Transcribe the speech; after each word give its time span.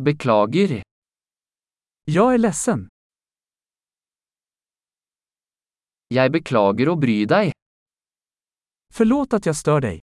Beklager. 0.00 0.82
Jag 2.04 2.34
är 2.34 2.38
ledsen. 2.38 2.88
Jeg 6.14 6.32
beklager 6.32 6.88
å 6.88 6.94
bry 6.96 7.24
deg. 7.24 7.52
Förlåt 8.94 9.32
att 9.32 9.46
jag 9.46 9.56
stör 9.56 9.80
dig. 9.80 10.00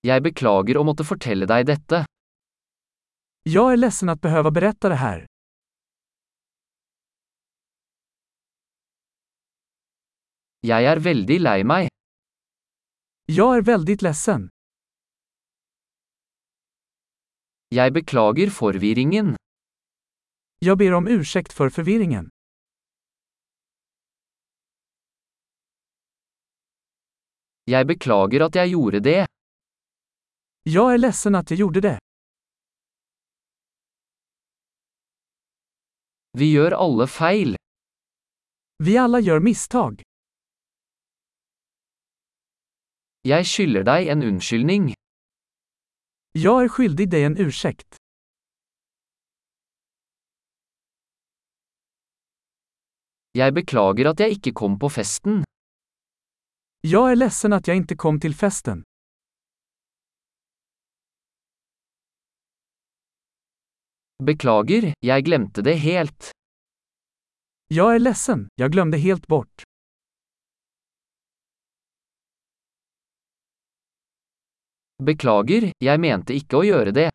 Jeg 0.00 0.22
beklager 0.22 0.76
å 0.76 0.84
måtte 0.84 1.04
fortelle 1.04 1.46
deg 1.46 1.66
dette. 1.66 2.04
Jag 3.42 3.72
är 3.72 3.76
ledsen 3.76 4.08
att 4.08 4.20
behöva 4.20 4.50
berätta 4.50 4.88
det 4.88 4.94
här. 4.94 5.26
Jeg 10.66 10.82
er 10.84 10.98
veldig 10.98 11.40
lei 11.40 11.64
meg. 11.64 11.88
Jag 13.26 13.56
är 13.56 13.62
väldigt 13.62 14.02
ledsen. 14.02 14.48
Jeg 17.68 17.92
beklager 17.92 18.50
forvirringen. 18.50 19.36
Jag 20.58 20.78
ber 20.78 20.94
om 20.94 21.08
ursäkt 21.08 21.52
för 21.52 21.70
förvirringen. 21.70 22.30
Jeg 27.64 27.86
beklager 27.86 28.46
at 28.46 28.54
jeg 28.54 28.68
gjorde 28.68 29.00
det. 29.00 29.26
Jag 30.62 30.94
är 30.94 30.98
ledsen 30.98 31.34
att 31.34 31.50
jag 31.50 31.58
gjorde 31.58 31.80
det. 31.80 31.98
Vi 36.38 36.52
gjør 36.52 36.70
alle 36.70 37.06
feil. 37.06 37.56
Vi 38.78 38.98
alla 38.98 39.20
gör 39.20 39.40
misstag. 39.40 40.02
Jeg 43.22 43.46
skylder 43.46 43.82
deg 43.82 44.08
en 44.08 44.22
unnskyldning. 44.22 44.94
Jag 46.38 46.64
är 46.64 46.68
skyldig 46.68 47.10
dig 47.10 47.24
en 47.24 47.38
ursäkt. 47.38 47.96
Jeg 53.32 53.54
beklager 53.54 54.10
at 54.10 54.20
jeg 54.20 54.36
ikke 54.36 54.52
kom 54.52 54.74
på 54.78 54.90
festen. 54.92 55.44
Jag 56.80 57.10
är 57.12 57.16
ledsen 57.16 57.52
att 57.52 57.68
jag 57.68 57.76
inte 57.76 57.96
kom 57.96 58.20
till 58.20 58.34
festen. 58.34 58.82
Beklager, 64.22 64.92
jeg 65.00 65.24
glemte 65.24 65.62
det 65.62 65.74
helt. 65.74 66.30
Jag 67.68 67.94
är 67.94 67.98
ledsen, 67.98 68.48
jag 68.54 68.72
glömde 68.72 68.98
helt 68.98 69.26
bort. 69.26 69.62
Beklager, 75.02 75.72
jeg 75.84 76.00
mente 76.00 76.32
ikke 76.32 76.56
å 76.56 76.64
gjøre 76.64 76.92
det. 76.96 77.10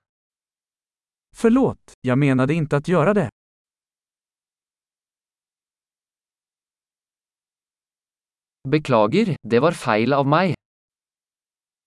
Förlåt, 1.36 1.94
jag 2.02 2.18
menade 2.18 2.54
inte 2.54 2.78
att 2.78 2.88
göra 2.88 3.14
det. 3.14 3.30
Beklager, 8.70 9.36
det 9.42 9.60
var 9.60 9.72
feil 9.72 10.14
av 10.14 10.28
meg. 10.28 10.54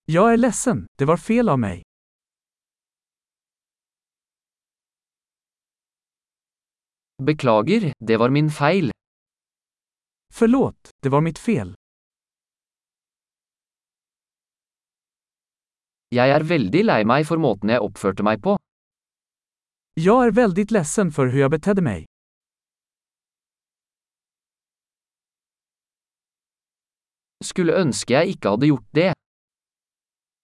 Jag 0.05 0.33
är 0.33 0.37
ledsen, 0.37 0.87
det 0.97 1.05
var 1.05 1.17
fel 1.17 1.49
av 1.49 1.59
mig. 1.59 1.83
Beklager, 7.23 7.93
det 7.99 8.17
var 8.17 8.29
min 8.29 8.49
feil. 8.49 8.91
Förlåt, 10.33 10.89
det 11.01 11.09
var 11.09 11.21
mitt 11.21 11.39
fel. 11.39 11.75
Jeg 16.15 16.31
er 16.31 16.43
veldig 16.47 16.81
lei 16.85 17.01
meg 17.03 17.25
for 17.27 17.41
måten 17.43 17.71
jeg 17.73 17.83
oppførte 17.83 18.23
meg 18.23 18.39
på. 18.43 18.55
Jag 19.99 20.27
är 20.27 20.31
väldigt 20.31 20.71
ledsen 20.71 21.11
för 21.11 21.27
hur 21.27 21.39
jag 21.39 21.51
betedde 21.51 21.81
mig. 21.81 22.05
Skulle 27.43 27.73
ønske 27.73 28.13
jeg 28.13 28.35
ikke 28.35 28.49
hadde 28.49 28.67
gjort 28.67 28.87
det. 28.91 29.13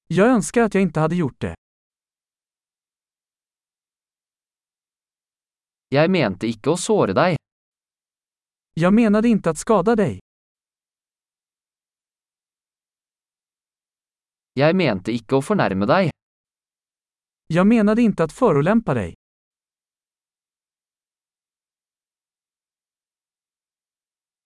Jag 0.08 0.28
önskar 0.28 0.62
att 0.62 0.74
jag 0.74 0.84
inte 0.84 1.00
hade 1.00 1.16
gjort 1.16 1.42
det. 1.42 1.56
Jeg 5.90 6.12
mente 6.12 6.48
ikke 6.48 6.76
å 6.76 6.78
såre 6.78 7.14
deg. 7.14 7.38
Jag 8.74 8.94
menade 8.94 9.28
inte 9.28 9.50
att 9.50 9.58
skada 9.58 9.96
dig. 9.96 10.20
Jeg 14.60 14.76
mente 14.76 15.14
ikke 15.16 15.38
å 15.40 15.44
fornærme 15.48 15.88
deg. 15.88 16.10
Jag 17.48 17.68
menade 17.68 18.02
inte 18.02 18.24
att 18.24 18.34
förolämpa 18.34 18.94
dig. 18.94 19.14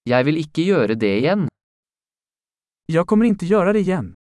Jeg 0.03 0.25
vil 0.25 0.37
ikke 0.37 0.61
gjøre 0.61 0.95
det 1.01 1.09
igjen. 1.17 1.47
Jag 2.85 3.07
kommer 3.07 3.25
inte 3.25 3.45
göra 3.45 3.73
det 3.73 3.79
igen. 3.79 4.13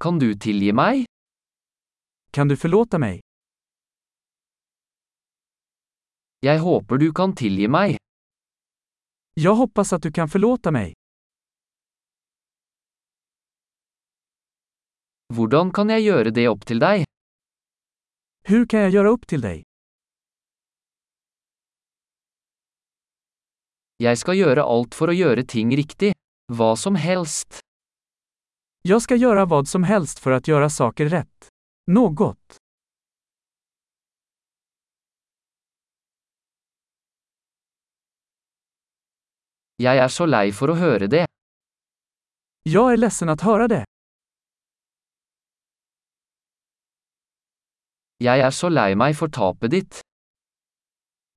Kan 0.00 0.18
du 0.18 0.34
tilgi 0.38 0.72
meg? 0.72 1.04
Kan 2.30 2.48
du 2.48 2.56
förlåta 2.56 2.98
mig? 2.98 3.20
Jeg 6.40 6.58
håper 6.58 6.98
du 6.98 7.12
kan 7.12 7.34
tilgi 7.34 7.68
meg. 7.68 7.96
Jag 9.34 9.54
hoppas 9.54 9.92
att 9.92 10.02
du 10.02 10.12
kan 10.12 10.28
förlåta 10.28 10.70
mig. 10.70 10.99
Hvordan 15.30 15.68
kan 15.70 15.90
jeg 15.94 16.02
gjøre 16.02 16.30
det 16.34 16.48
opp 16.50 16.64
til 16.66 16.80
deg? 16.82 17.04
Hur 18.50 18.66
kan 18.66 18.80
jag 18.80 18.90
göra 18.90 19.08
upp 19.08 19.26
till 19.26 19.40
dig? 19.40 19.62
Jeg 24.02 24.18
skal 24.18 24.34
gjøre 24.34 24.64
alt 24.64 24.96
for 24.98 25.12
å 25.12 25.14
gjøre 25.14 25.44
ting 25.46 25.70
riktig. 25.76 26.16
Hva 26.50 26.72
som 26.76 26.96
helst. 26.98 27.60
Jag 28.82 29.02
ska 29.02 29.16
göra 29.16 29.44
vad 29.44 29.68
som 29.68 29.84
helst 29.84 30.18
för 30.18 30.30
att 30.30 30.48
göra 30.48 30.70
saker 30.70 31.08
rätt. 31.08 31.48
Något. 31.86 32.56
Jeg 39.76 39.96
er 39.96 40.08
så 40.08 40.26
lei 40.26 40.50
for 40.52 40.74
å 40.74 40.74
høre 40.74 41.06
det. 41.06 41.26
Jag 42.62 42.92
är 42.92 42.96
ledsen 42.96 43.28
att 43.28 43.40
höra 43.40 43.68
det. 43.68 43.84
Jeg 48.20 48.42
er 48.44 48.52
så 48.52 48.68
lei 48.68 48.92
meg 49.00 49.14
for 49.16 49.32
tapet 49.32 49.72
ditt. 49.72 50.00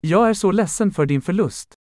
Jag 0.03 0.29
är 0.29 0.33
så 0.33 0.51
ledsen 0.51 0.91
för 0.91 1.05
din 1.05 1.21
förlust. 1.21 1.73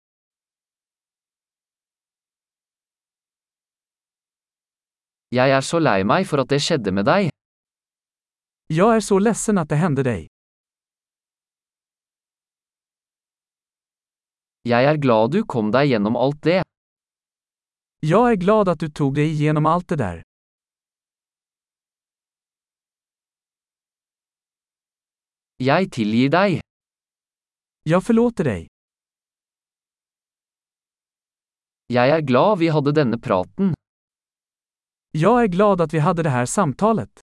Jeg 5.29 5.49
er 5.49 5.61
så 5.61 5.79
lei 5.79 6.03
meg 6.07 6.27
for 6.29 6.39
at 6.43 6.49
det 6.53 6.61
skjedde 6.63 6.91
med 6.95 7.05
deg. 7.05 7.29
Jag 8.67 8.95
är 8.95 8.99
så 8.99 9.19
ledsen 9.19 9.57
att 9.57 9.69
det 9.69 9.75
hände 9.75 10.03
dig. 10.03 10.27
Jeg 14.63 14.85
er 14.85 14.97
glad 14.97 15.31
du 15.31 15.43
kom 15.43 15.71
deg 15.71 15.89
gjennom 15.91 16.15
alt 16.15 16.43
det. 16.43 16.63
Jag 17.99 18.31
är 18.31 18.35
glad 18.35 18.69
att 18.69 18.79
du 18.79 18.89
tog 18.89 19.15
dig 19.15 19.31
igenom 19.31 19.65
allt 19.65 19.87
det 19.87 19.95
där. 19.95 20.23
Jeg 25.57 25.91
tilgir 25.91 26.29
deg. 26.29 26.61
Jag 27.83 28.03
förlåter 28.03 28.43
dig. 28.43 28.67
Jeg 31.93 32.09
er 32.09 32.21
glad 32.21 32.57
vi 32.59 32.67
hadde 32.73 32.91
denne 32.91 33.19
praten. 33.19 33.73
Jag 35.11 35.43
är 35.43 35.47
glad 35.47 35.81
att 35.81 35.93
vi 35.93 35.99
hade 35.99 36.23
det 36.23 36.29
här 36.29 36.45
samtalet. 36.45 37.19